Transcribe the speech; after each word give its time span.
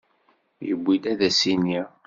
Yewwi-d 0.67 1.03
ad 1.11 1.21
as-iniɣ? 1.27 1.87